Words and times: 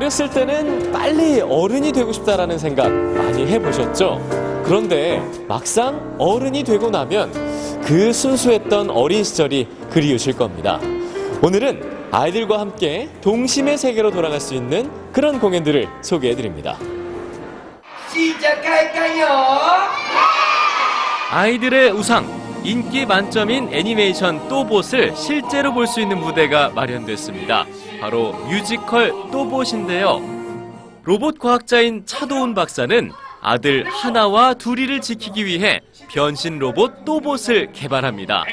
어렸을 0.00 0.30
때는 0.30 0.92
빨리 0.92 1.42
어른이 1.42 1.92
되고 1.92 2.10
싶다라는 2.10 2.58
생각 2.58 2.90
많이 2.90 3.46
해보셨죠? 3.46 4.62
그런데 4.64 5.22
막상 5.46 6.16
어른이 6.18 6.64
되고 6.64 6.88
나면 6.88 7.30
그 7.84 8.10
순수했던 8.10 8.88
어린 8.88 9.22
시절이 9.22 9.68
그리우실 9.90 10.38
겁니다. 10.38 10.80
오늘은 11.42 12.08
아이들과 12.12 12.60
함께 12.60 13.10
동심의 13.20 13.76
세계로 13.76 14.10
돌아갈 14.10 14.40
수 14.40 14.54
있는 14.54 14.90
그런 15.12 15.38
공연들을 15.38 15.86
소개해드립니다. 16.00 16.78
시작할까요? 18.08 19.26
아이들의 21.30 21.90
우상, 21.92 22.26
인기 22.64 23.06
만점인 23.06 23.72
애니메이션 23.72 24.48
또봇을 24.48 25.16
실제로 25.16 25.72
볼 25.72 25.86
수 25.86 26.00
있는 26.00 26.18
무대가 26.20 26.68
마련됐습니다. 26.70 27.66
바로 28.00 28.32
뮤지컬 28.48 29.12
또봇인데요. 29.32 30.20
로봇 31.02 31.38
과학자인 31.38 32.04
차도훈 32.04 32.54
박사는 32.54 33.10
아들 33.40 33.84
하나와 33.88 34.54
둘이를 34.54 35.00
지키기 35.00 35.46
위해 35.46 35.80
변신 36.12 36.58
로봇 36.58 37.04
또봇을 37.04 37.72
개발합니다. 37.72 38.44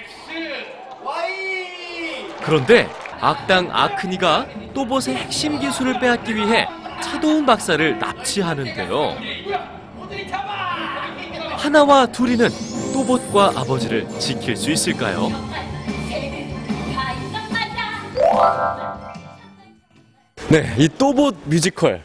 그런데 2.44 2.90
악당 3.20 3.70
아크니가 3.72 4.48
또봇의 4.74 5.16
핵심 5.16 5.60
기술을 5.60 6.00
빼앗기 6.00 6.34
위해 6.36 6.68
차도훈 7.02 7.46
박사를 7.46 8.00
납치하는데요. 8.00 9.18
하나와 11.58 12.06
둘이는 12.06 12.48
또봇과 12.92 13.54
아버지를 13.56 14.08
지킬 14.20 14.56
수 14.56 14.72
있을까요? 14.72 15.30
네, 20.50 20.74
이 20.78 20.88
또봇 20.98 21.36
뮤지컬. 21.46 22.02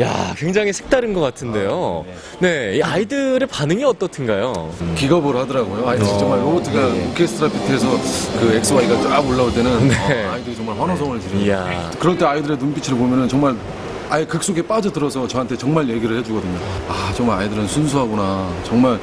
야, 0.00 0.34
굉장히 0.36 0.72
색다른 0.72 1.12
것 1.12 1.20
같은데요. 1.20 2.04
네, 2.38 2.76
이 2.76 2.82
아이들의 2.82 3.46
반응이 3.48 3.84
어떻든가요? 3.84 4.72
기겁을 4.96 5.36
하더라고요. 5.36 5.86
아이들이 5.88 6.08
어. 6.08 6.18
정말 6.18 6.40
로보트가 6.40 6.86
오케스트라 7.10 7.48
비트에서 7.50 7.86
그 8.40 8.54
XY가 8.56 9.00
쫙 9.02 9.26
올라올 9.26 9.52
때는 9.52 9.88
네. 9.88 10.26
어, 10.26 10.32
아이들이 10.32 10.56
정말 10.56 10.78
환호성을 10.78 11.20
지르요 11.20 11.40
이야. 11.46 11.90
그럴 11.98 12.16
때 12.16 12.24
아이들의 12.24 12.56
눈빛을 12.58 12.96
보면은 12.96 13.28
정말 13.28 13.54
아예 14.08 14.24
극 14.24 14.42
속에 14.42 14.62
빠져들어서 14.66 15.26
저한테 15.26 15.56
정말 15.56 15.88
얘기를 15.88 16.16
해주거든요. 16.18 16.58
아 16.88 17.12
정말 17.14 17.40
아이들은 17.40 17.66
순수하구나. 17.66 18.48
정말 18.64 18.98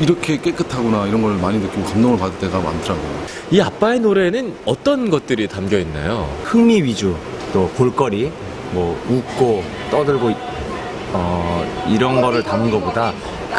이렇게 0.00 0.40
깨끗하구나 0.40 1.06
이런 1.06 1.22
걸 1.22 1.34
많이 1.34 1.58
느끼고 1.58 1.82
감동을 1.84 2.18
받을 2.18 2.38
때가 2.38 2.58
많더라고요. 2.60 3.10
이 3.50 3.60
아빠의 3.60 4.00
노래는 4.00 4.54
어떤 4.64 5.10
것들이 5.10 5.48
담겨 5.48 5.78
있나요? 5.78 6.28
흥미 6.44 6.82
위주 6.82 7.16
또 7.52 7.68
볼거리 7.76 8.30
뭐 8.72 8.96
웃고 9.08 9.62
떠들고 9.90 10.30
어, 11.12 11.86
이런 11.88 12.20
거를 12.20 12.42
담은 12.42 12.70
것보다 12.70 13.12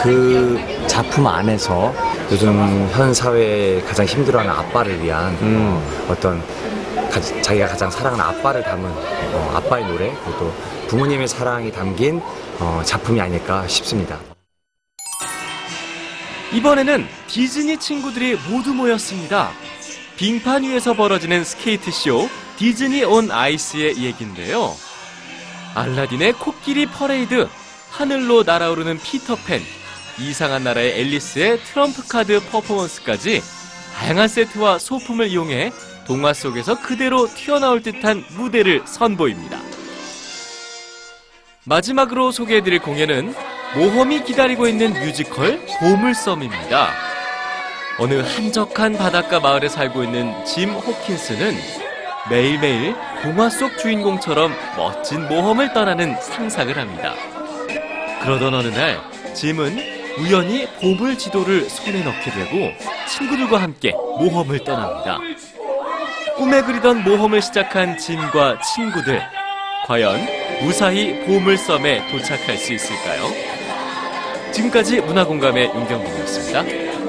그 0.03 0.59
작품 0.87 1.25
안에서 1.27 1.93
요즘 2.31 2.87
현 2.93 3.13
사회에 3.13 3.81
가장 3.81 4.05
힘들어하는 4.05 4.51
아빠를 4.53 5.01
위한 5.03 5.35
음. 5.41 5.81
어떤 6.07 6.41
가- 7.09 7.19
자기가 7.41 7.65
가장 7.67 7.89
사랑하는 7.89 8.23
아빠를 8.23 8.61
담은 8.63 8.85
어, 9.33 9.51
아빠의 9.55 9.85
노래 9.85 10.13
그리고 10.23 10.39
또 10.39 10.53
부모님의 10.87 11.27
사랑이 11.27 11.71
담긴 11.71 12.21
어, 12.59 12.81
작품이 12.85 13.19
아닐까 13.19 13.63
싶습니다. 13.67 14.17
이번에는 16.53 17.07
디즈니 17.27 17.77
친구들이 17.77 18.35
모두 18.49 18.73
모였습니다. 18.73 19.51
빙판 20.17 20.63
위에서 20.63 20.93
벌어지는 20.93 21.43
스케이트 21.43 21.91
쇼 21.91 22.27
디즈니 22.57 23.03
온 23.03 23.31
아이스의 23.31 24.03
얘긴데요. 24.03 24.75
알라딘의 25.75 26.33
코끼리 26.33 26.87
퍼레이드, 26.87 27.47
하늘로 27.91 28.43
날아오르는 28.43 28.99
피터팬, 28.99 29.61
이상한 30.19 30.63
나라의 30.63 30.99
앨리스의 30.99 31.59
트럼프 31.63 32.07
카드 32.07 32.39
퍼포먼스까지 32.49 33.41
다양한 33.95 34.27
세트와 34.27 34.79
소품을 34.79 35.27
이용해 35.27 35.71
동화 36.07 36.33
속에서 36.33 36.81
그대로 36.81 37.27
튀어나올 37.27 37.83
듯한 37.83 38.25
무대를 38.31 38.81
선보입니다. 38.85 39.61
마지막으로 41.65 42.31
소개해드릴 42.31 42.79
공연은 42.79 43.35
모험이 43.75 44.23
기다리고 44.23 44.67
있는 44.67 44.93
뮤지컬 44.93 45.59
보물섬입니다. 45.79 46.89
어느 47.99 48.15
한적한 48.15 48.97
바닷가 48.97 49.39
마을에 49.39 49.69
살고 49.69 50.03
있는 50.03 50.33
짐 50.45 50.71
호킨스는 50.71 51.55
매일매일 52.29 52.95
동화 53.21 53.49
속 53.49 53.77
주인공처럼 53.77 54.53
멋진 54.75 55.27
모험을 55.27 55.73
떠나는 55.73 56.19
상상을 56.21 56.75
합니다. 56.77 57.13
그러던 58.23 58.53
어느 58.53 58.67
날 58.67 58.99
짐은 59.33 59.77
우연히 60.17 60.67
보물 60.81 61.17
지도를 61.17 61.69
손에 61.69 62.03
넣게 62.03 62.31
되고 62.31 62.71
친구들과 63.07 63.61
함께 63.61 63.91
모험을 63.91 64.63
떠납니다. 64.63 65.19
꿈에 66.37 66.61
그리던 66.61 67.03
모험을 67.03 67.41
시작한 67.41 67.97
짐과 67.97 68.61
친구들. 68.61 69.21
과연 69.85 70.19
무사히 70.61 71.19
보물섬에 71.25 72.11
도착할 72.11 72.57
수 72.57 72.73
있을까요? 72.73 73.58
지금까지 74.51 75.01
문화공감의 75.01 75.71
윤경빈이었습니다. 75.75 77.08